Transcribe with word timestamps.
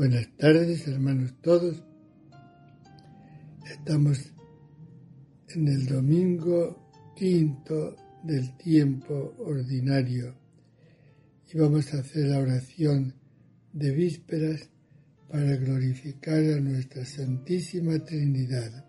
Buenas 0.00 0.34
tardes, 0.38 0.88
hermanos 0.88 1.34
todos. 1.42 1.84
Estamos 3.70 4.32
en 5.50 5.68
el 5.68 5.84
domingo 5.84 6.90
quinto 7.14 7.96
del 8.24 8.56
tiempo 8.56 9.34
ordinario 9.40 10.34
y 11.52 11.58
vamos 11.58 11.92
a 11.92 11.98
hacer 11.98 12.28
la 12.28 12.38
oración 12.38 13.12
de 13.74 13.90
vísperas 13.90 14.70
para 15.28 15.54
glorificar 15.56 16.38
a 16.38 16.60
nuestra 16.60 17.04
Santísima 17.04 17.98
Trinidad. 17.98 18.86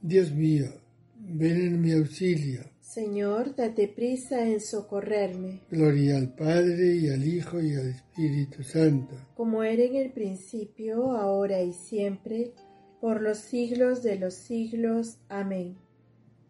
Dios 0.00 0.32
mío, 0.32 0.80
ven 1.14 1.60
en 1.60 1.80
mi 1.82 1.92
auxilio 1.92 2.73
Señor, 2.84 3.56
date 3.56 3.88
prisa 3.88 4.46
en 4.46 4.60
socorrerme. 4.60 5.62
Gloria 5.70 6.18
al 6.18 6.34
Padre 6.34 6.96
y 6.96 7.08
al 7.08 7.26
Hijo 7.26 7.60
y 7.60 7.74
al 7.74 7.88
Espíritu 7.88 8.62
Santo. 8.62 9.16
Como 9.34 9.64
era 9.64 9.82
en 9.82 9.96
el 9.96 10.12
principio, 10.12 11.12
ahora 11.16 11.62
y 11.62 11.72
siempre, 11.72 12.52
por 13.00 13.22
los 13.22 13.38
siglos 13.38 14.02
de 14.02 14.16
los 14.18 14.34
siglos. 14.34 15.16
Amén. 15.30 15.78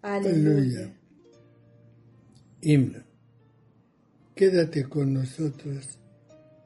Aleluya. 0.03 0.93
Himno. 2.61 3.05
Quédate 4.35 4.89
con 4.89 5.15
nosotros, 5.15 6.01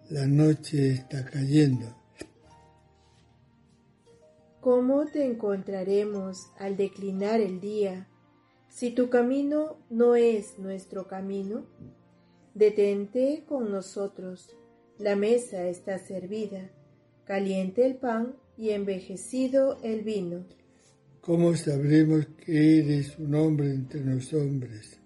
la 0.08 0.26
noche 0.26 0.92
está 0.92 1.26
cayendo. 1.26 1.94
¿Cómo 4.60 5.06
te 5.06 5.24
encontraremos 5.24 6.48
al 6.58 6.78
declinar 6.78 7.40
el 7.40 7.60
día? 7.60 8.07
Si 8.78 8.92
tu 8.92 9.10
camino 9.10 9.76
no 9.90 10.14
es 10.14 10.56
nuestro 10.60 11.08
camino, 11.08 11.66
detente 12.54 13.42
con 13.48 13.72
nosotros. 13.72 14.54
La 15.00 15.16
mesa 15.16 15.66
está 15.66 15.98
servida, 15.98 16.70
caliente 17.24 17.84
el 17.84 17.96
pan 17.96 18.36
y 18.56 18.70
envejecido 18.70 19.80
el 19.82 20.02
vino. 20.02 20.44
¿Cómo 21.22 21.56
sabremos 21.56 22.28
que 22.46 22.78
eres 22.78 23.18
un 23.18 23.34
hombre 23.34 23.74
entre 23.74 24.04
los 24.04 24.32
hombres 24.32 25.00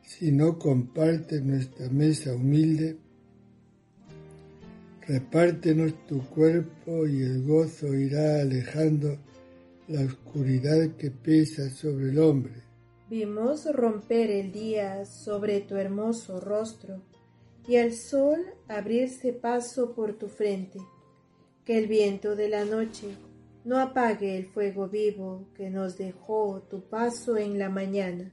si 0.00 0.32
no 0.32 0.58
compartes 0.58 1.42
nuestra 1.42 1.90
mesa 1.90 2.34
humilde? 2.34 2.96
Repártenos 5.06 6.06
tu 6.06 6.22
cuerpo 6.22 7.06
y 7.06 7.20
el 7.20 7.42
gozo 7.42 7.92
irá 7.92 8.40
alejando 8.40 9.18
la 9.92 10.06
oscuridad 10.06 10.96
que 10.96 11.10
pesa 11.10 11.68
sobre 11.68 12.08
el 12.08 12.18
hombre. 12.18 12.62
Vimos 13.10 13.66
romper 13.70 14.30
el 14.30 14.50
día 14.50 15.04
sobre 15.04 15.60
tu 15.60 15.76
hermoso 15.76 16.40
rostro 16.40 17.02
y 17.68 17.76
el 17.76 17.94
sol 17.94 18.40
abrirse 18.68 19.34
paso 19.34 19.92
por 19.94 20.14
tu 20.14 20.28
frente. 20.28 20.78
Que 21.66 21.78
el 21.78 21.88
viento 21.88 22.34
de 22.34 22.48
la 22.48 22.64
noche 22.64 23.08
no 23.66 23.78
apague 23.78 24.38
el 24.38 24.46
fuego 24.46 24.88
vivo 24.88 25.46
que 25.54 25.68
nos 25.68 25.98
dejó 25.98 26.62
tu 26.70 26.80
paso 26.88 27.36
en 27.36 27.58
la 27.58 27.68
mañana. 27.68 28.32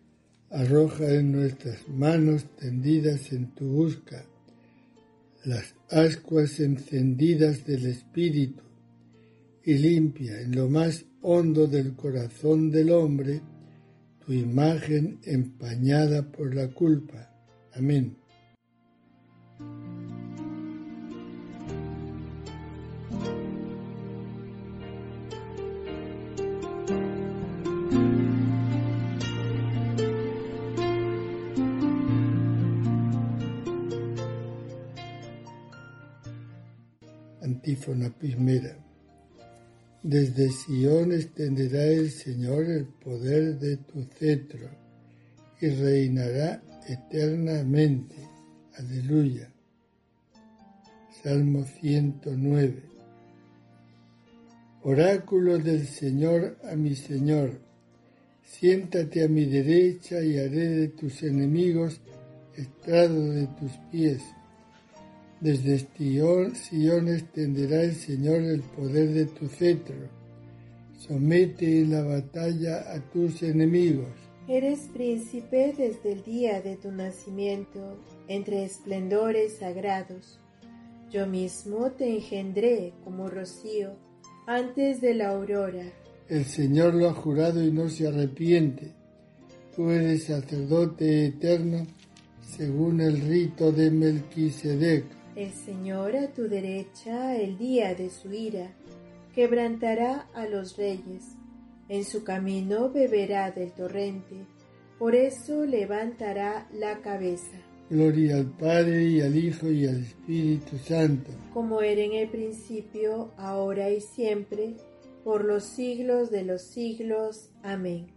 Arroja 0.50 1.14
en 1.14 1.34
nuestras 1.34 1.90
manos 1.90 2.46
tendidas 2.56 3.34
en 3.34 3.54
tu 3.54 3.66
busca 3.66 4.24
las 5.44 5.76
ascuas 5.90 6.60
encendidas 6.60 7.66
del 7.66 7.86
Espíritu 7.86 8.69
y 9.70 9.78
limpia 9.78 10.42
en 10.42 10.56
lo 10.56 10.68
más 10.68 11.06
hondo 11.22 11.68
del 11.68 11.96
corazón 11.96 12.72
del 12.72 12.90
hombre 12.90 13.40
tu 14.26 14.34
imagen 14.34 15.20
empañada 15.24 16.24
por 16.32 16.56
la 16.56 16.70
culpa. 16.70 17.32
Amén. 17.74 18.18
Antífona 37.44 38.10
primera. 38.10 38.89
Desde 40.02 40.50
Sión 40.50 41.12
extenderá 41.12 41.84
el 41.84 42.10
Señor 42.10 42.64
el 42.66 42.86
poder 42.86 43.60
de 43.60 43.78
tu 43.78 44.04
cetro 44.18 44.70
y 45.60 45.68
reinará 45.68 46.62
eternamente. 46.88 48.16
Aleluya. 48.78 49.52
Salmo 51.22 51.66
109. 51.66 52.82
Oráculo 54.84 55.58
del 55.58 55.86
Señor 55.86 56.58
a 56.64 56.78
mi 56.78 56.96
Señor, 56.96 57.60
siéntate 58.42 59.26
a 59.26 59.28
mi 59.28 59.44
derecha 59.44 60.24
y 60.24 60.38
haré 60.38 60.70
de 60.70 60.88
tus 60.88 61.24
enemigos 61.24 62.00
estrado 62.56 63.32
de 63.32 63.48
tus 63.48 63.74
pies. 63.92 64.22
Desde 65.42 65.80
Sion 65.80 67.08
extenderá 67.08 67.84
el 67.84 67.96
Señor 67.96 68.42
el 68.42 68.62
poder 68.62 69.14
de 69.14 69.26
tu 69.26 69.48
cetro. 69.48 69.96
Somete 70.98 71.80
en 71.82 71.92
la 71.92 72.04
batalla 72.04 72.94
a 72.94 73.00
tus 73.10 73.42
enemigos. 73.42 74.10
Eres 74.50 74.90
príncipe 74.92 75.74
desde 75.78 76.12
el 76.12 76.24
día 76.24 76.62
de 76.62 76.76
tu 76.76 76.92
nacimiento, 76.92 77.98
entre 78.28 78.66
esplendores 78.66 79.60
sagrados. 79.60 80.40
Yo 81.10 81.26
mismo 81.26 81.92
te 81.92 82.18
engendré 82.18 82.92
como 83.06 83.30
rocío 83.30 83.96
antes 84.46 85.00
de 85.00 85.14
la 85.14 85.30
aurora. 85.30 85.86
El 86.28 86.44
Señor 86.44 86.96
lo 86.96 87.08
ha 87.08 87.14
jurado 87.14 87.64
y 87.64 87.72
no 87.72 87.88
se 87.88 88.08
arrepiente. 88.08 88.92
Tú 89.74 89.90
eres 89.90 90.26
sacerdote 90.26 91.28
eterno 91.28 91.88
según 92.42 93.00
el 93.00 93.22
rito 93.22 93.72
de 93.72 93.90
Melquisedec 93.90 95.19
el 95.36 95.52
Señor 95.52 96.16
a 96.16 96.34
tu 96.34 96.48
derecha 96.48 97.36
el 97.36 97.58
día 97.58 97.94
de 97.96 98.10
su 98.10 98.32
ira, 98.32 98.74
quebrantará 99.34 100.28
a 100.34 100.48
los 100.48 100.78
reyes, 100.78 101.36
en 101.88 102.04
su 102.04 102.24
camino 102.24 102.90
beberá 102.90 103.52
del 103.52 103.72
torrente, 103.72 104.36
por 104.98 105.16
eso 105.16 105.66
levantará 105.66 106.68
la 106.74 107.00
cabeza. 107.00 107.58
Gloria 107.90 108.38
al 108.38 108.52
Padre 108.52 109.04
y 109.04 109.22
al 109.22 109.36
Hijo 109.36 109.72
y 109.72 109.88
al 109.88 110.04
Espíritu 110.04 110.78
Santo. 110.78 111.32
Como 111.54 111.82
era 111.82 112.02
en 112.02 112.14
el 112.14 112.30
principio, 112.30 113.32
ahora 113.38 113.90
y 113.90 114.02
siempre, 114.02 114.76
por 115.24 115.46
los 115.46 115.64
siglos 115.64 116.30
de 116.30 116.44
los 116.44 116.62
siglos. 116.62 117.50
Amén. 117.64 118.08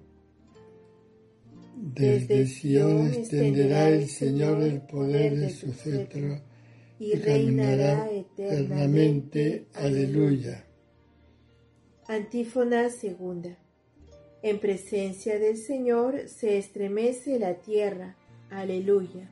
Desde 1.74 2.46
Sion 2.46 3.06
extenderá 3.06 3.88
el 3.88 4.08
Señor 4.08 4.62
el 4.62 4.82
poder 4.82 5.36
de 5.36 5.50
su 5.50 5.72
cetro 5.72 6.51
y 7.02 7.16
reinará 7.16 8.08
eternamente. 8.12 9.66
Aleluya. 9.74 10.64
Antífona 12.06 12.90
segunda. 12.90 13.58
En 14.40 14.60
presencia 14.60 15.40
del 15.40 15.56
Señor 15.56 16.28
se 16.28 16.58
estremece 16.58 17.40
la 17.40 17.54
tierra. 17.54 18.16
Aleluya. 18.50 19.28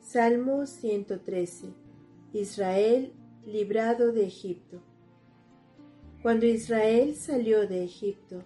Salmo 0.00 0.66
113. 0.66 1.68
Israel 2.32 3.12
librado 3.46 4.10
de 4.10 4.26
Egipto. 4.26 4.82
Cuando 6.22 6.46
Israel 6.46 7.14
salió 7.14 7.68
de 7.68 7.84
Egipto, 7.84 8.42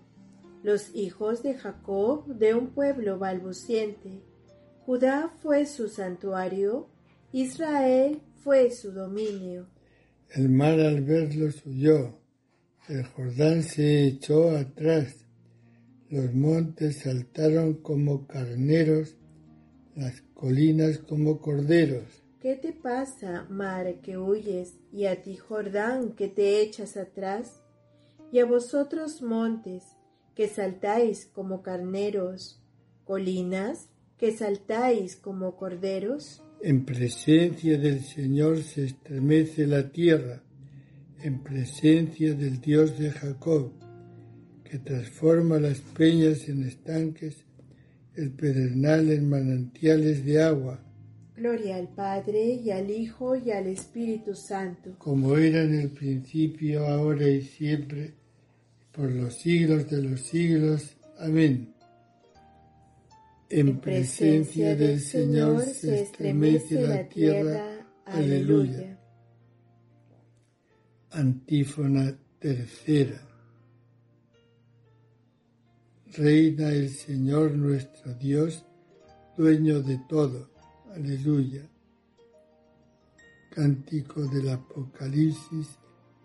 los 0.63 0.95
hijos 0.95 1.43
de 1.43 1.55
Jacob 1.55 2.27
de 2.27 2.55
un 2.55 2.69
pueblo 2.69 3.19
balbuciente, 3.19 4.21
Judá 4.85 5.33
fue 5.43 5.65
su 5.65 5.89
santuario 5.89 6.91
Israel 7.33 8.21
fue 8.43 8.71
su 8.71 8.93
dominio. 8.93 9.67
El 10.31 10.49
mar 10.49 10.79
al 10.81 11.03
verlo 11.03 11.49
huyó, 11.65 12.19
el 12.89 13.05
Jordán 13.05 13.63
se 13.63 14.07
echó 14.07 14.51
atrás, 14.51 15.27
los 16.09 16.33
montes 16.35 17.01
saltaron 17.01 17.75
como 17.75 18.27
carneros, 18.27 19.17
las 19.97 20.23
colinas 20.35 20.99
como 20.99 21.41
corderos. 21.41 22.23
¿Qué 22.41 22.55
te 22.55 22.73
pasa, 22.73 23.47
mar, 23.51 24.01
que 24.03 24.19
huyes, 24.19 24.75
y 24.93 25.07
a 25.07 25.23
ti, 25.23 25.37
Jordán, 25.37 26.13
que 26.13 26.29
te 26.29 26.61
echas 26.61 26.97
atrás? 26.97 27.61
Y 28.31 28.39
a 28.39 28.45
vosotros, 28.45 29.21
montes, 29.21 29.83
que 30.37 30.47
saltáis 30.47 31.27
como 31.27 31.63
carneros, 31.63 32.63
colinas, 33.05 33.89
que 34.17 34.37
saltáis 34.37 35.17
como 35.17 35.57
corderos? 35.57 36.43
En 36.67 36.85
presencia 36.85 37.79
del 37.79 38.01
Señor 38.01 38.61
se 38.61 38.87
estremece 38.87 39.69
la 39.69 39.89
tierra, 39.89 40.43
en 41.23 41.39
presencia 41.39 42.35
del 42.35 42.61
Dios 42.61 42.99
de 42.99 43.13
Jacob, 43.13 43.71
que 44.65 44.81
transforma 44.81 45.61
las 45.61 45.79
peñas 45.79 46.49
en 46.49 46.67
estanques, 46.67 47.37
el 48.17 48.33
pedernal 48.33 49.13
en 49.13 49.29
manantiales 49.29 50.25
de 50.25 50.43
agua. 50.43 50.81
Gloria 51.37 51.77
al 51.77 51.87
Padre 51.87 52.55
y 52.55 52.73
al 52.73 52.91
Hijo 52.91 53.37
y 53.37 53.53
al 53.53 53.69
Espíritu 53.69 54.35
Santo. 54.35 54.97
Como 54.99 55.39
era 55.39 55.63
en 55.63 55.73
el 55.73 55.91
principio, 55.91 56.85
ahora 56.89 57.29
y 57.29 57.43
siempre, 57.43 58.15
por 58.91 59.13
los 59.13 59.37
siglos 59.37 59.89
de 59.89 60.03
los 60.03 60.21
siglos. 60.21 60.97
Amén. 61.21 61.76
En 63.49 63.81
presencia 63.81 64.75
del 64.75 65.01
Señor 65.01 65.63
se 65.63 66.03
estremece 66.03 66.81
la 66.81 67.09
tierra. 67.09 67.87
Aleluya. 68.05 68.99
Antífona 71.11 72.19
tercera. 72.39 73.23
Reina 76.17 76.71
el 76.71 76.91
Señor 76.91 77.53
nuestro 77.53 78.15
Dios, 78.15 78.65
dueño 79.37 79.83
de 79.83 79.99
todo 80.09 80.57
Aleluya. 80.97 81.69
Cántico 83.51 84.27
del 84.27 84.49
Apocalipsis, 84.49 85.79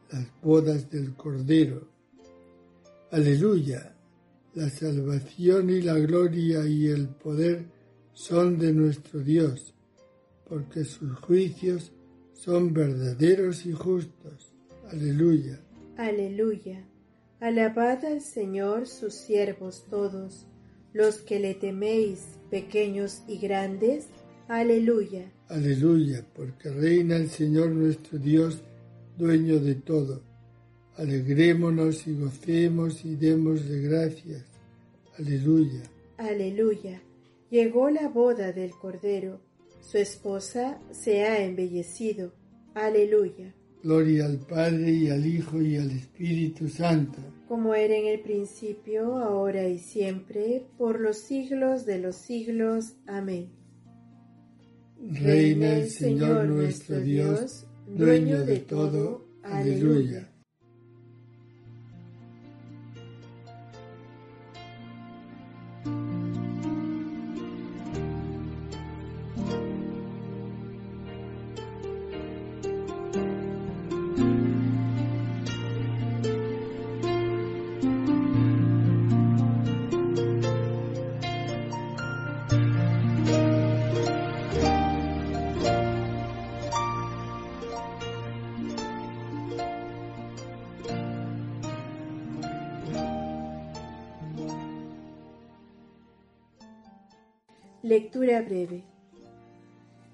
las 0.09 0.25
bodas 0.41 0.89
del 0.89 1.13
Cordero. 1.13 1.89
Aleluya. 3.12 3.94
La 4.53 4.69
salvación 4.69 5.69
y 5.69 5.81
la 5.81 5.98
gloria 5.98 6.65
y 6.68 6.88
el 6.88 7.07
poder 7.07 7.65
son 8.13 8.57
de 8.59 8.74
nuestro 8.74 9.21
Dios, 9.21 9.74
porque 10.48 10.83
sus 10.83 11.18
juicios 11.19 11.94
son 12.33 12.74
verdaderos 12.74 13.65
y 13.65 13.71
justos. 13.71 14.53
Aleluya. 14.92 15.62
Aleluya. 15.95 16.86
Alabad 17.39 18.03
al 18.06 18.21
Señor 18.21 18.88
sus 18.88 19.13
siervos 19.13 19.86
todos, 19.89 20.48
los 20.94 21.19
que 21.19 21.39
le 21.39 21.56
teméis, 21.56 22.38
pequeños 22.50 23.24
y 23.27 23.38
grandes, 23.38 24.09
Aleluya. 24.51 25.31
Aleluya, 25.48 26.25
porque 26.36 26.69
reina 26.69 27.15
el 27.15 27.30
Señor 27.30 27.69
nuestro 27.69 28.19
Dios, 28.19 28.62
dueño 29.18 29.62
de 29.62 29.75
todo. 29.75 30.21
Alegrémonos 30.97 32.05
y 32.07 32.13
gocemos 32.13 33.05
y 33.05 33.15
démosle 33.15 33.81
gracias. 33.81 34.43
Aleluya. 35.17 35.83
Aleluya. 36.17 37.01
Llegó 37.49 37.89
la 37.89 38.07
boda 38.07 38.51
del 38.51 38.71
Cordero. 38.71 39.41
Su 39.81 39.97
esposa 39.97 40.79
se 40.91 41.23
ha 41.23 41.43
embellecido. 41.43 42.33
Aleluya. 42.73 43.53
Gloria 43.83 44.25
al 44.25 44.39
Padre 44.39 44.91
y 44.91 45.09
al 45.09 45.25
Hijo 45.25 45.61
y 45.61 45.75
al 45.75 45.91
Espíritu 45.91 46.69
Santo. 46.69 47.19
Como 47.47 47.73
era 47.73 47.95
en 47.95 48.07
el 48.07 48.21
principio, 48.21 49.17
ahora 49.17 49.67
y 49.67 49.79
siempre, 49.79 50.65
por 50.77 50.99
los 50.99 51.17
siglos 51.17 51.85
de 51.85 51.97
los 51.99 52.15
siglos. 52.15 52.93
Amén. 53.07 53.49
Reina 55.01 55.77
el 55.77 55.89
Señor 55.89 56.45
nuestro 56.45 56.99
Dios, 56.99 57.65
dueño 57.88 58.45
de 58.45 58.59
todo. 58.59 59.25
Aleluya. 59.41 60.31
Lectura 97.83 98.44
breve. 98.44 98.83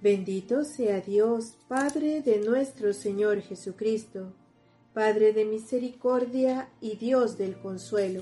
Bendito 0.01 0.63
sea 0.63 1.01
Dios, 1.01 1.57
Padre 1.67 2.21
de 2.21 2.37
nuestro 2.37 2.93
Señor 2.93 3.41
Jesucristo, 3.41 4.31
Padre 4.93 5.33
de 5.33 5.43
misericordia 5.43 6.69
y 6.79 6.95
Dios 6.95 7.37
del 7.37 7.57
consuelo. 7.57 8.21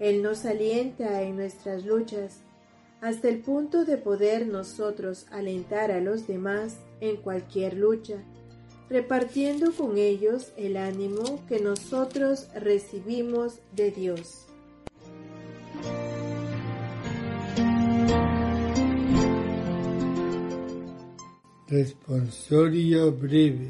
Él 0.00 0.20
nos 0.20 0.46
alienta 0.46 1.22
en 1.22 1.36
nuestras 1.36 1.86
luchas, 1.86 2.40
hasta 3.00 3.28
el 3.28 3.38
punto 3.38 3.84
de 3.84 3.98
poder 3.98 4.48
nosotros 4.48 5.26
alentar 5.30 5.92
a 5.92 6.00
los 6.00 6.26
demás 6.26 6.78
en 7.00 7.18
cualquier 7.18 7.76
lucha, 7.76 8.16
repartiendo 8.88 9.70
con 9.70 9.96
ellos 9.96 10.52
el 10.56 10.76
ánimo 10.76 11.46
que 11.46 11.60
nosotros 11.60 12.48
recibimos 12.52 13.60
de 13.76 13.92
Dios. 13.92 14.49
Responsorio 21.70 23.12
breve. 23.12 23.68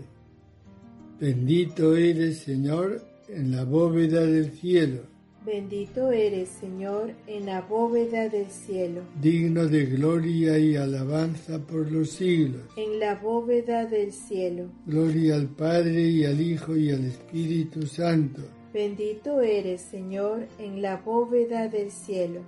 Bendito 1.20 1.94
eres, 1.94 2.38
Señor, 2.38 3.02
en 3.28 3.54
la 3.54 3.64
bóveda 3.64 4.24
del 4.24 4.52
cielo. 4.52 5.02
Bendito 5.44 6.10
eres, 6.10 6.48
Señor, 6.48 7.12
en 7.26 7.44
la 7.44 7.60
bóveda 7.60 8.30
del 8.30 8.46
cielo. 8.46 9.02
Digno 9.20 9.66
de 9.66 9.84
gloria 9.84 10.58
y 10.58 10.76
alabanza 10.76 11.58
por 11.58 11.92
los 11.92 12.12
siglos. 12.12 12.62
En 12.76 12.98
la 12.98 13.16
bóveda 13.16 13.84
del 13.84 14.12
cielo. 14.12 14.70
Gloria 14.86 15.34
al 15.34 15.48
Padre 15.48 16.00
y 16.00 16.24
al 16.24 16.40
Hijo 16.40 16.74
y 16.78 16.92
al 16.92 17.04
Espíritu 17.04 17.86
Santo. 17.86 18.40
Bendito 18.72 19.42
eres, 19.42 19.82
Señor, 19.82 20.46
en 20.58 20.80
la 20.80 20.96
bóveda 20.96 21.68
del 21.68 21.90
cielo. 21.90 22.46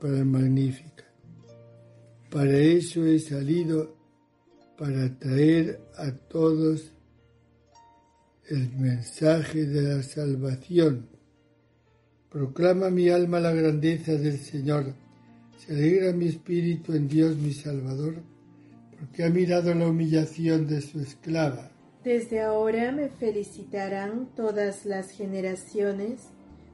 Para 0.00 0.24
magnífica. 0.24 1.04
Para 2.28 2.58
eso 2.58 3.06
he 3.06 3.20
salido, 3.20 3.94
para 4.76 5.16
traer 5.18 5.80
a 5.96 6.10
todos 6.10 6.92
el 8.48 8.72
mensaje 8.76 9.64
de 9.66 9.94
la 9.94 10.02
salvación. 10.02 11.06
Proclama 12.30 12.90
mi 12.90 13.08
alma 13.08 13.38
la 13.38 13.52
grandeza 13.52 14.12
del 14.12 14.38
Señor. 14.38 14.94
Se 15.58 15.72
alegra 15.72 16.12
mi 16.12 16.26
espíritu 16.26 16.92
en 16.94 17.08
Dios 17.08 17.36
mi 17.36 17.52
Salvador, 17.52 18.16
porque 18.98 19.24
ha 19.24 19.30
mirado 19.30 19.72
la 19.72 19.86
humillación 19.86 20.66
de 20.66 20.80
su 20.80 21.00
esclava. 21.00 21.70
Desde 22.02 22.40
ahora 22.40 22.90
me 22.90 23.08
felicitarán 23.08 24.28
todas 24.34 24.84
las 24.84 25.10
generaciones 25.10 26.28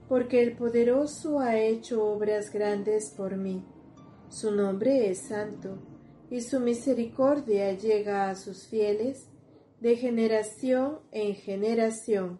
porque 0.08 0.42
el 0.42 0.56
poderoso 0.56 1.40
ha 1.40 1.58
hecho 1.58 2.04
obras 2.04 2.52
grandes 2.52 3.10
por 3.16 3.36
mí. 3.36 3.64
Su 4.28 4.50
nombre 4.50 5.10
es 5.10 5.28
santo, 5.28 5.78
y 6.30 6.40
su 6.40 6.60
misericordia 6.60 7.72
llega 7.72 8.28
a 8.28 8.34
sus 8.34 8.66
fieles 8.66 9.28
de 9.80 9.96
generación 9.96 10.98
en 11.12 11.34
generación. 11.34 12.38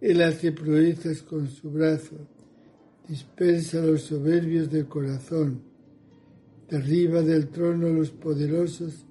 Él 0.00 0.22
hace 0.22 0.52
proezas 0.52 1.22
con 1.22 1.48
su 1.48 1.70
brazo, 1.70 2.16
dispersa 3.06 3.80
los 3.80 4.02
soberbios 4.02 4.70
de 4.70 4.86
corazón, 4.86 5.62
derriba 6.68 7.22
del 7.22 7.48
trono 7.48 7.88
a 7.88 7.90
los 7.90 8.10
poderosos 8.10 9.04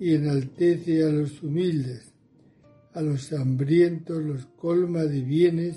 y 0.00 0.14
enaltece 0.14 1.04
a 1.04 1.10
los 1.10 1.42
humildes. 1.42 2.12
A 2.94 3.02
los 3.02 3.32
hambrientos 3.32 4.22
los 4.22 4.46
colma 4.46 5.04
de 5.04 5.20
bienes 5.20 5.76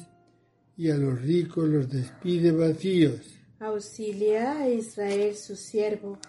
y 0.77 0.91
a 0.91 0.98
los 0.98 1.22
ricos 1.22 1.67
los 1.67 1.89
despide 1.89 2.51
vacíos. 2.51 3.22
Auxilia 3.60 4.60
a 4.60 4.69
Israel 4.69 5.36
su 5.36 5.55
siervo, 5.55 6.19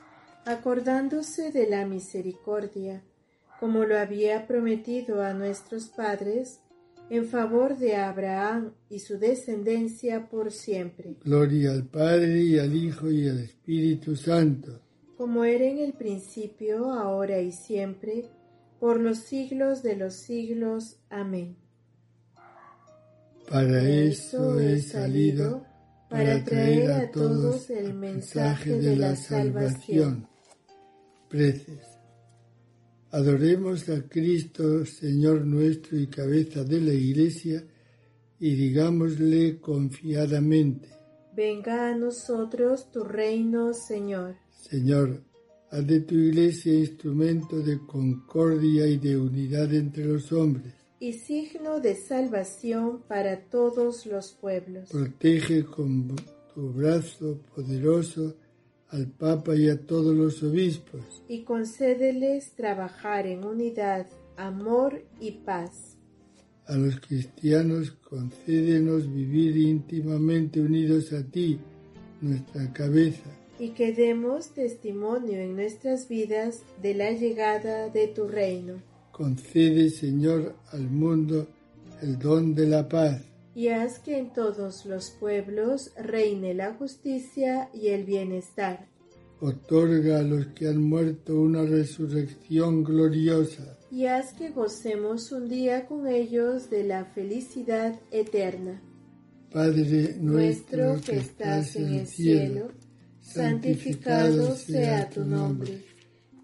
acordándose 0.46 1.52
de 1.52 1.68
la 1.68 1.86
misericordia, 1.86 3.04
como 3.60 3.84
lo 3.84 3.98
había 3.98 4.46
prometido 4.46 5.22
a 5.22 5.34
nuestros 5.34 5.88
padres, 5.88 6.60
en 7.10 7.26
favor 7.26 7.76
de 7.76 7.96
Abraham 7.96 8.72
y 8.88 8.98
su 9.00 9.18
descendencia 9.18 10.28
por 10.28 10.50
siempre. 10.52 11.16
Gloria 11.24 11.72
al 11.72 11.86
Padre 11.86 12.42
y 12.42 12.58
al 12.58 12.74
Hijo 12.74 13.10
y 13.10 13.28
al 13.28 13.40
Espíritu 13.40 14.16
Santo. 14.16 14.80
Como 15.16 15.44
era 15.44 15.64
en 15.64 15.78
el 15.78 15.94
principio, 15.94 16.92
ahora 16.92 17.40
y 17.40 17.52
siempre, 17.52 18.26
por 18.78 19.00
los 19.00 19.18
siglos 19.18 19.82
de 19.82 19.96
los 19.96 20.14
siglos. 20.14 20.98
Amén. 21.10 21.56
Para 23.50 23.82
eso 23.82 24.60
he 24.60 24.80
salido, 24.80 25.64
para 26.10 26.44
traer 26.44 26.90
a 26.92 27.10
todos 27.10 27.70
el 27.70 27.94
mensaje 27.94 28.78
de 28.78 28.96
la 28.96 29.16
salvación. 29.16 30.28
Preces. 31.30 31.80
Adoremos 33.10 33.88
a 33.88 34.02
Cristo, 34.06 34.84
Señor 34.84 35.46
nuestro 35.46 35.98
y 35.98 36.08
cabeza 36.08 36.62
de 36.62 36.80
la 36.80 36.92
Iglesia, 36.92 37.64
y 38.38 38.54
digámosle 38.54 39.58
confiadamente, 39.60 40.88
Venga 41.34 41.88
a 41.88 41.94
nosotros 41.94 42.90
tu 42.90 43.04
reino, 43.04 43.72
Señor. 43.72 44.36
Señor, 44.50 45.22
haz 45.70 45.86
de 45.86 46.00
tu 46.00 46.16
Iglesia 46.16 46.74
instrumento 46.74 47.60
de 47.60 47.78
concordia 47.86 48.86
y 48.86 48.98
de 48.98 49.16
unidad 49.16 49.72
entre 49.72 50.04
los 50.04 50.32
hombres. 50.32 50.74
Y 51.00 51.12
signo 51.12 51.80
de 51.80 51.94
salvación 51.94 53.02
para 53.06 53.40
todos 53.40 54.04
los 54.06 54.32
pueblos. 54.32 54.88
Protege 54.90 55.64
con 55.64 56.16
tu 56.54 56.72
brazo 56.72 57.38
poderoso 57.54 58.34
al 58.90 59.06
Papa 59.06 59.54
y 59.54 59.68
a 59.68 59.78
todos 59.80 60.16
los 60.16 60.42
obispos. 60.42 61.22
Y 61.28 61.42
concédeles 61.42 62.52
trabajar 62.52 63.26
en 63.26 63.44
unidad, 63.44 64.06
amor 64.36 65.04
y 65.20 65.32
paz. 65.32 65.96
A 66.66 66.74
los 66.74 67.00
cristianos 67.00 67.92
concédenos 67.92 69.12
vivir 69.12 69.56
íntimamente 69.56 70.60
unidos 70.60 71.12
a 71.12 71.22
ti, 71.22 71.58
nuestra 72.20 72.72
cabeza. 72.72 73.30
Y 73.58 73.70
que 73.70 73.92
demos 73.92 74.50
testimonio 74.50 75.38
en 75.38 75.56
nuestras 75.56 76.08
vidas 76.08 76.62
de 76.82 76.94
la 76.94 77.12
llegada 77.12 77.88
de 77.88 78.08
tu 78.08 78.28
reino. 78.28 78.82
Concede, 79.18 79.90
Señor, 79.90 80.54
al 80.72 80.88
mundo 80.88 81.46
el 82.00 82.18
don 82.18 82.54
de 82.54 82.66
la 82.66 82.88
paz 82.88 83.28
y 83.58 83.70
haz 83.70 83.98
que 83.98 84.16
en 84.16 84.32
todos 84.32 84.86
los 84.86 85.10
pueblos 85.18 85.90
reine 85.96 86.54
la 86.54 86.74
justicia 86.74 87.68
y 87.74 87.88
el 87.88 88.04
bienestar. 88.04 88.86
Otorga 89.40 90.20
a 90.20 90.22
los 90.22 90.46
que 90.54 90.68
han 90.68 90.80
muerto 90.80 91.40
una 91.40 91.64
resurrección 91.64 92.84
gloriosa. 92.84 93.76
Y 93.90 94.06
haz 94.06 94.32
que 94.34 94.50
gocemos 94.50 95.32
un 95.32 95.48
día 95.48 95.86
con 95.86 96.06
ellos 96.06 96.70
de 96.70 96.84
la 96.84 97.04
felicidad 97.06 97.98
eterna. 98.12 98.80
Padre 99.50 100.14
nuestro 100.20 101.00
que 101.00 101.16
estás 101.16 101.74
en 101.74 101.94
el 101.94 102.06
cielo, 102.06 102.68
santificado 103.20 104.54
sea 104.54 105.10
tu 105.10 105.24
nombre. 105.24 105.82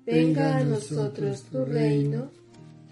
Venga 0.05 0.57
a 0.57 0.65
nosotros 0.65 1.45
tu 1.45 1.65
reino, 1.65 2.33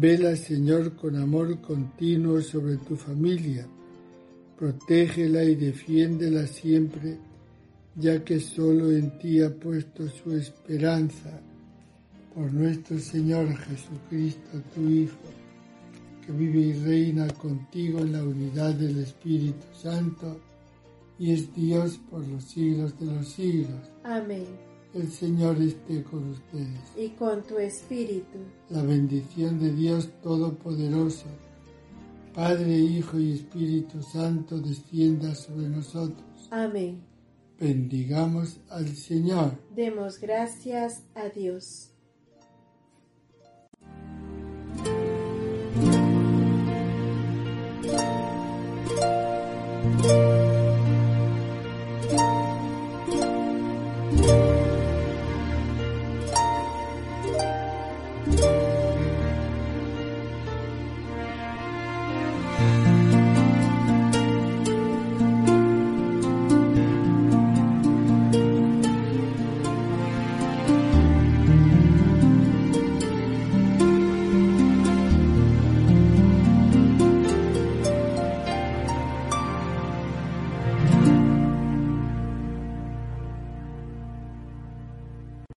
Vela, 0.00 0.36
Señor, 0.36 0.94
con 0.94 1.16
amor 1.16 1.60
continuo 1.60 2.40
sobre 2.40 2.76
tu 2.76 2.94
familia. 2.94 3.66
Protégela 4.56 5.42
y 5.42 5.56
defiéndela 5.56 6.46
siempre, 6.46 7.18
ya 7.96 8.22
que 8.24 8.38
solo 8.38 8.92
en 8.92 9.18
ti 9.18 9.42
ha 9.42 9.50
puesto 9.50 10.08
su 10.08 10.32
esperanza. 10.34 11.40
Por 12.34 12.52
nuestro 12.52 12.98
Señor 12.98 13.56
Jesucristo, 13.56 14.62
tu 14.74 14.88
Hijo, 14.88 15.16
que 16.24 16.32
vive 16.32 16.60
y 16.60 16.72
reina 16.74 17.28
contigo 17.34 18.00
en 18.00 18.12
la 18.12 18.22
unidad 18.22 18.74
del 18.74 18.98
Espíritu 18.98 19.64
Santo, 19.72 20.38
y 21.18 21.32
es 21.32 21.52
Dios 21.54 21.98
por 22.10 22.26
los 22.28 22.44
siglos 22.44 22.98
de 23.00 23.06
los 23.06 23.28
siglos. 23.28 23.80
Amén. 24.04 24.46
El 24.94 25.10
Señor 25.10 25.60
esté 25.60 26.02
con 26.02 26.30
ustedes. 26.30 26.80
Y 26.96 27.10
con 27.10 27.42
tu 27.42 27.58
espíritu. 27.58 28.38
La 28.70 28.82
bendición 28.82 29.58
de 29.58 29.72
Dios 29.72 30.08
Todopoderoso, 30.22 31.26
Padre, 32.34 32.76
Hijo 32.76 33.18
y 33.18 33.32
Espíritu 33.32 34.02
Santo, 34.02 34.58
descienda 34.58 35.34
sobre 35.34 35.68
nosotros. 35.68 36.48
Amén. 36.50 37.02
Bendigamos 37.58 38.60
al 38.70 38.88
Señor. 38.88 39.58
Demos 39.74 40.20
gracias 40.20 41.02
a 41.14 41.28
Dios. 41.28 41.90